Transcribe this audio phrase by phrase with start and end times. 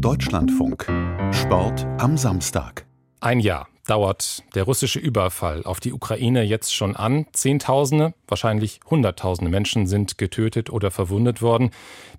[0.00, 0.86] Deutschlandfunk.
[1.32, 2.84] Sport am Samstag.
[3.20, 7.26] Ein Jahr dauert der russische Überfall auf die Ukraine jetzt schon an.
[7.32, 11.70] Zehntausende, wahrscheinlich Hunderttausende Menschen sind getötet oder verwundet worden.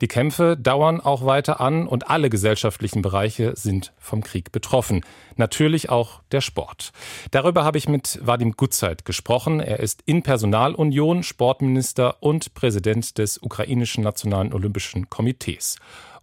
[0.01, 5.01] Die Kämpfe dauern auch weiter an und alle gesellschaftlichen Bereiche sind vom Krieg betroffen.
[5.35, 6.91] Natürlich auch der Sport.
[7.31, 9.59] Darüber habe ich mit Vadim Gutzeit gesprochen.
[9.59, 15.77] Er ist in Personalunion, Sportminister und Präsident des ukrainischen Nationalen Olympischen Komitees.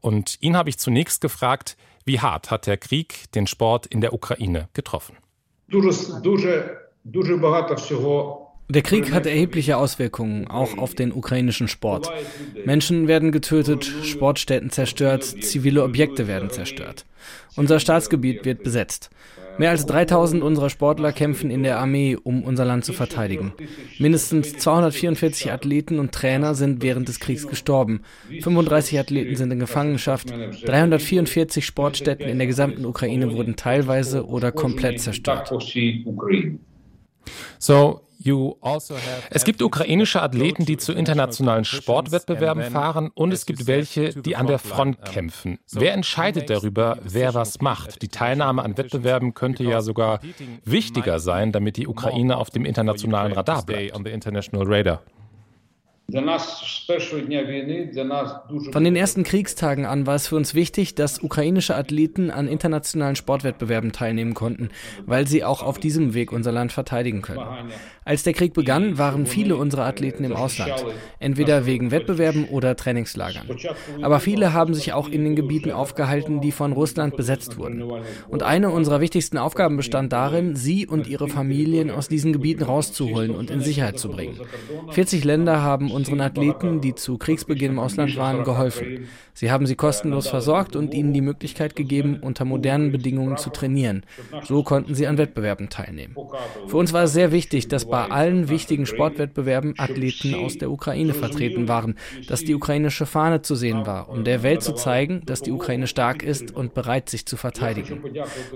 [0.05, 4.12] Und ihn habe ich zunächst gefragt, wie hart hat der Krieg den Sport in der
[4.12, 5.17] Ukraine getroffen?
[8.68, 12.11] Der Krieg hat erhebliche Auswirkungen auch auf den ukrainischen Sport.
[12.64, 17.04] Menschen werden getötet, Sportstätten zerstört, zivile Objekte werden zerstört.
[17.57, 19.11] Unser Staatsgebiet wird besetzt.
[19.59, 23.53] Mehr als 3000 unserer Sportler kämpfen in der Armee, um unser Land zu verteidigen.
[23.99, 28.01] Mindestens 244 Athleten und Trainer sind während des Kriegs gestorben.
[28.40, 30.31] 35 Athleten sind in Gefangenschaft.
[30.65, 35.53] 344 Sportstätten in der gesamten Ukraine wurden teilweise oder komplett zerstört.
[37.58, 38.00] So,
[38.62, 38.94] also
[39.30, 44.47] es gibt ukrainische Athleten, die zu internationalen Sportwettbewerben fahren und es gibt welche, die an
[44.47, 45.58] der Front kämpfen.
[45.72, 48.00] Wer entscheidet darüber, wer was macht?
[48.03, 50.20] Die Teilnahme an Wettbewerben könnte ja sogar
[50.64, 53.94] wichtiger sein, damit die Ukraine auf dem internationalen Radar bleibt.
[58.72, 63.16] Von den ersten Kriegstagen an war es für uns wichtig, dass ukrainische Athleten an internationalen
[63.16, 64.69] Sportwettbewerben teilnehmen konnten,
[65.06, 67.41] weil sie auch auf diesem Weg unser Land verteidigen können.
[68.05, 70.84] Als der Krieg begann, waren viele unserer Athleten im Ausland,
[71.20, 73.48] entweder wegen Wettbewerben oder Trainingslagern.
[74.02, 77.82] Aber viele haben sich auch in den Gebieten aufgehalten, die von Russland besetzt wurden.
[78.28, 83.34] Und eine unserer wichtigsten Aufgaben bestand darin, sie und ihre Familien aus diesen Gebieten rauszuholen
[83.34, 84.38] und in Sicherheit zu bringen.
[84.91, 89.09] 40 Länder haben unseren Athleten, die zu Kriegsbeginn im Ausland waren, geholfen.
[89.33, 94.05] Sie haben sie kostenlos versorgt und ihnen die Möglichkeit gegeben, unter modernen Bedingungen zu trainieren.
[94.45, 96.17] So konnten sie an Wettbewerben teilnehmen.
[96.67, 101.15] Für uns war es sehr wichtig, dass bei allen wichtigen Sportwettbewerben Athleten aus der Ukraine
[101.15, 101.97] vertreten waren,
[102.28, 105.87] dass die ukrainische Fahne zu sehen war, um der Welt zu zeigen, dass die Ukraine
[105.87, 108.03] stark ist und bereit, sich zu verteidigen.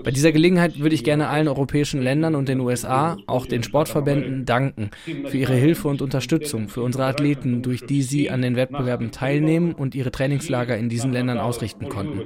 [0.03, 4.45] Bei dieser Gelegenheit würde ich gerne allen europäischen Ländern und den USA, auch den Sportverbänden,
[4.45, 8.55] danken für ihre Hilfe und Unterstützung für unsere Athleten Athleten, durch die sie an den
[8.55, 12.23] Wettbewerben teilnehmen und ihhren Trainingslager in diesen Ländern ausrichten konnten.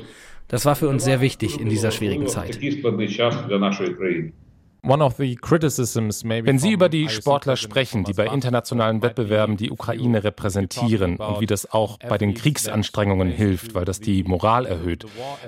[0.47, 2.61] Das war für uns sehr wichtig in dieser schwierigen Zeit.
[4.85, 11.45] Wenn Sie über die Sportler sprechen, die bei internationalen Wettbewerben die Ukraine repräsentieren und wie
[11.45, 15.05] das auch bei den Kriegsanstrengungen hilft, weil das die Moral erhöht,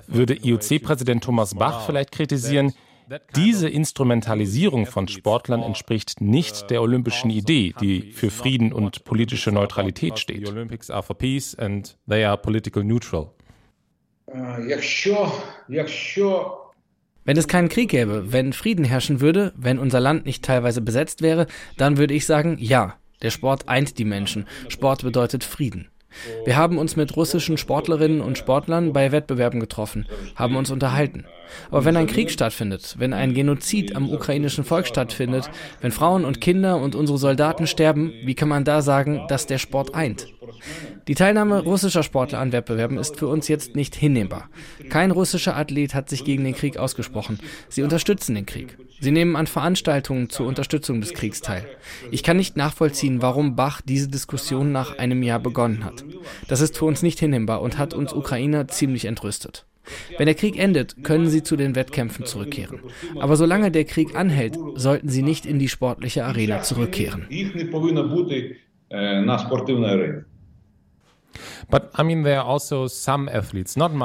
[0.08, 2.74] würde IOC-Präsident Thomas Bach vielleicht kritisieren,
[3.36, 10.20] diese Instrumentalisierung von Sportlern entspricht nicht der olympischen Idee, die für Frieden und politische Neutralität
[10.20, 10.52] steht.
[17.28, 21.22] Wenn es keinen Krieg gäbe, wenn Frieden herrschen würde, wenn unser Land nicht teilweise besetzt
[21.22, 24.48] wäre, dann würde ich sagen, ja, der Sport eint die Menschen.
[24.70, 25.90] Sport bedeutet Frieden.
[26.46, 31.26] Wir haben uns mit russischen Sportlerinnen und Sportlern bei Wettbewerben getroffen, haben uns unterhalten.
[31.70, 35.50] Aber wenn ein Krieg stattfindet, wenn ein Genozid am ukrainischen Volk stattfindet,
[35.82, 39.58] wenn Frauen und Kinder und unsere Soldaten sterben, wie kann man da sagen, dass der
[39.58, 40.28] Sport eint?
[41.08, 44.50] Die Teilnahme russischer Sportler an Wettbewerben ist für uns jetzt nicht hinnehmbar.
[44.90, 47.40] Kein russischer Athlet hat sich gegen den Krieg ausgesprochen.
[47.70, 48.78] Sie unterstützen den Krieg.
[49.00, 51.66] Sie nehmen an Veranstaltungen zur Unterstützung des Kriegs teil.
[52.12, 56.04] Ich kann nicht nachvollziehen, warum Bach diese Diskussion nach einem Jahr begonnen hat.
[56.48, 59.66] Das ist für uns nicht hinnehmbar und hat uns Ukrainer ziemlich entrüstet.
[60.18, 62.80] Wenn der Krieg endet, können sie zu den Wettkämpfen zurückkehren.
[63.20, 67.28] Aber solange der Krieg anhält, sollten sie nicht in die sportliche Arena zurückkehren.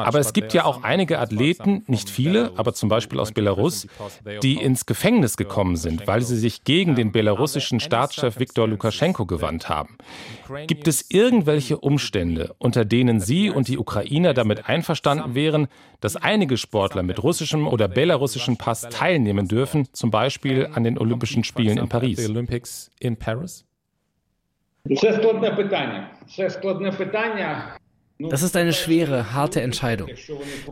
[0.06, 3.86] Also aber es gibt ja auch einige Athleten, nicht viele, aber zum Beispiel aus Belarus,
[4.42, 9.68] die ins Gefängnis gekommen sind, weil sie sich gegen den belarussischen Staatschef Viktor Lukaschenko gewandt
[9.68, 9.96] haben.
[10.66, 15.68] Gibt es irgendwelche Umstände, unter denen Sie und die Ukrainer damit einverstanden wären,
[16.00, 21.44] dass einige Sportler mit russischem oder belarussischem Pass teilnehmen dürfen, zum Beispiel an den Olympischen
[21.44, 22.18] Spielen in Paris?
[28.28, 30.10] Das ist eine schwere, harte Entscheidung.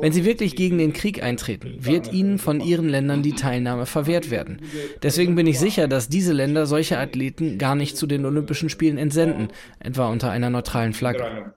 [0.00, 4.30] Wenn Sie wirklich gegen den Krieg eintreten, wird Ihnen von Ihren Ländern die Teilnahme verwehrt
[4.30, 4.60] werden.
[5.02, 8.98] Deswegen bin ich sicher, dass diese Länder solche Athleten gar nicht zu den Olympischen Spielen
[8.98, 9.48] entsenden,
[9.80, 11.54] etwa unter einer neutralen Flagge.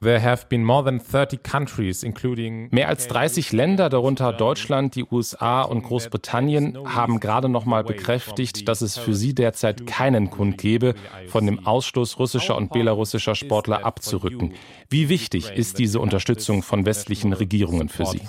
[0.00, 0.38] Mehr
[2.88, 8.80] als 30 Länder, darunter Deutschland, die USA und Großbritannien, haben gerade noch mal bekräftigt, dass
[8.80, 10.94] es für sie derzeit keinen Grund gebe,
[11.28, 14.54] von dem Ausschluss russischer und belarussischer Sportler abzurücken.
[14.90, 18.22] Wie wichtig ist diese Unterstützung von westlichen Regierungen für Sie?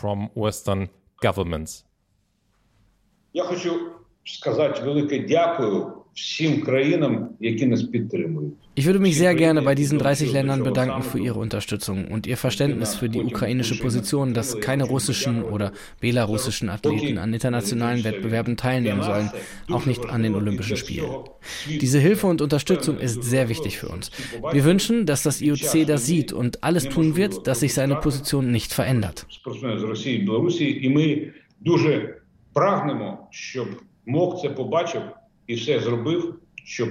[3.36, 3.94] Я хочу
[4.26, 5.97] сказати велике дякую
[8.76, 12.38] ich würde mich sehr gerne bei diesen 30 Ländern bedanken für ihre Unterstützung und ihr
[12.38, 19.04] Verständnis für die ukrainische Position, dass keine russischen oder belarussischen Athleten an internationalen Wettbewerben teilnehmen
[19.04, 19.32] sollen,
[19.70, 21.10] auch nicht an den Olympischen Spielen.
[21.68, 24.12] Diese Hilfe und Unterstützung ist sehr wichtig für uns.
[24.52, 28.52] Wir wünschen, dass das IOC das sieht und alles tun wird, dass sich seine Position
[28.52, 29.26] nicht verändert.
[31.66, 32.16] Дуже
[32.54, 33.68] прагнемо, щоб
[34.06, 35.02] МОК це побачив
[35.48, 36.90] і все зробив, щоб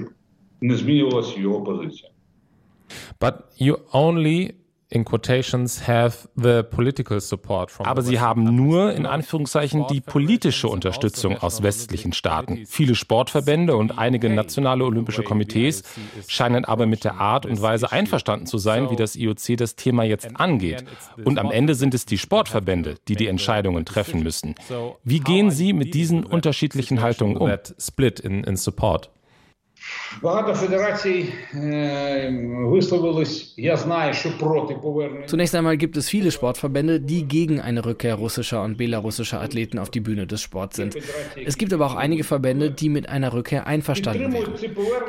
[0.60, 2.10] не змінювалася його позиція.
[3.20, 4.54] But you only
[4.89, 10.69] in quotations have the political support from Aber sie haben nur in Anführungszeichen die politische
[10.69, 12.65] Unterstützung aus westlichen Staaten.
[12.65, 15.83] Viele Sportverbände und einige nationale olympische Komitees
[16.27, 20.03] scheinen aber mit der Art und Weise einverstanden zu sein, wie das IOC das Thema
[20.03, 20.85] jetzt angeht.
[21.23, 24.55] Und am Ende sind es die Sportverbände, die die Entscheidungen treffen müssen.
[25.03, 27.51] Wie gehen Sie mit diesen unterschiedlichen Haltungen um?
[27.77, 29.09] Split in, in support.
[35.27, 39.89] Zunächst einmal gibt es viele Sportverbände, die gegen eine Rückkehr russischer und belarussischer Athleten auf
[39.89, 40.97] die Bühne des Sports sind.
[41.45, 44.53] Es gibt aber auch einige Verbände, die mit einer Rückkehr einverstanden wären.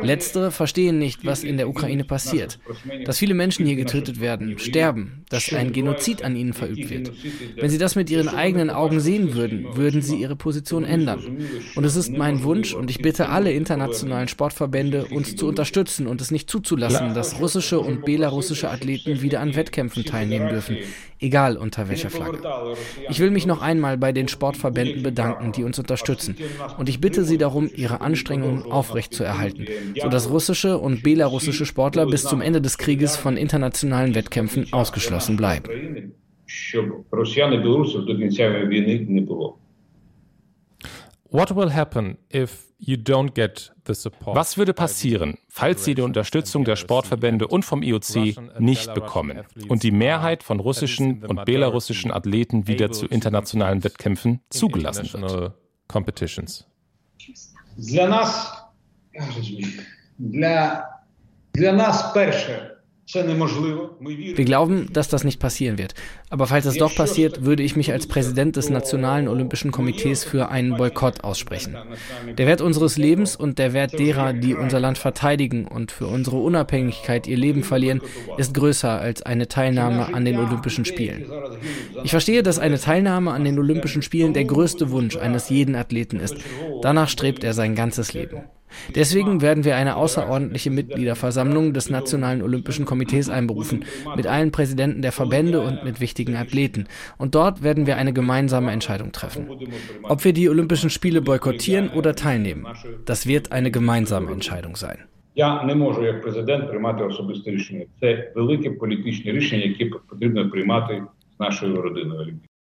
[0.02, 2.58] Letztere verstehen nicht, was in der Ukraine passiert.
[3.04, 7.12] Dass viele Menschen hier getötet werden, sterben, dass ein Genozid an ihnen verübt wird.
[7.56, 11.38] Wenn sie das mit ihren eigenen Augen sehen würden, würden sie ihre Position ändern.
[11.74, 16.07] Und es ist mein Wunsch und ich bitte alle internationalen Sportverbände, Verbände, uns zu unterstützen
[16.07, 20.77] und es nicht zuzulassen, dass russische und belarussische Athleten wieder an Wettkämpfen teilnehmen dürfen,
[21.19, 22.39] egal unter welcher Flagge.
[23.09, 26.35] Ich will mich noch einmal bei den Sportverbänden bedanken, die uns unterstützen.
[26.77, 29.67] Und ich bitte sie darum, ihre Anstrengungen aufrechtzuerhalten,
[30.01, 36.11] sodass russische und belarussische Sportler bis zum Ende des Krieges von internationalen Wettkämpfen ausgeschlossen bleiben.
[36.45, 39.57] Щоб росіян і білорусів до кінця війни не було.
[41.29, 44.35] What will happen if you don't get the support?
[44.37, 49.81] Was würde passieren, falls Sie die Unterstützung der Sportverbände und vom IOC nicht bekommen und
[49.81, 55.53] die Mehrheit von russischen und belarussischen Athleten wieder zu internationalen Wettkämpfen zugelassen wird?
[55.87, 56.67] Competitions.
[57.77, 58.53] Для нас,
[60.17, 60.89] для,
[61.53, 62.73] для нас перше
[63.10, 65.94] wir glauben, dass das nicht passieren wird.
[66.28, 70.50] Aber falls es doch passiert, würde ich mich als Präsident des Nationalen Olympischen Komitees für
[70.50, 71.74] einen Boykott aussprechen.
[72.36, 76.36] Der Wert unseres Lebens und der Wert derer, die unser Land verteidigen und für unsere
[76.36, 78.02] Unabhängigkeit ihr Leben verlieren,
[78.36, 81.24] ist größer als eine Teilnahme an den Olympischen Spielen.
[82.04, 86.20] Ich verstehe, dass eine Teilnahme an den Olympischen Spielen der größte Wunsch eines jeden Athleten
[86.20, 86.36] ist.
[86.82, 88.42] Danach strebt er sein ganzes Leben.
[88.95, 93.85] Deswegen werden wir eine außerordentliche Mitgliederversammlung des Nationalen Olympischen Komitees einberufen,
[94.15, 96.87] mit allen Präsidenten der Verbände und mit wichtigen Athleten.
[97.17, 99.47] Und dort werden wir eine gemeinsame Entscheidung treffen.
[100.03, 102.65] Ob wir die Olympischen Spiele boykottieren oder teilnehmen,
[103.05, 104.97] das wird eine gemeinsame Entscheidung sein.
[105.35, 107.85] Я не можу як президент приймати особисте рішення.
[107.99, 111.03] Це велике політичне рішення, яке потрібно приймати
[111.37, 112.33] з нашою родиною.